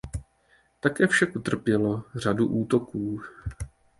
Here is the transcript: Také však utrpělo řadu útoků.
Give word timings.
Také 0.79 1.07
však 1.07 1.35
utrpělo 1.35 2.03
řadu 2.15 2.47
útoků. 2.47 3.21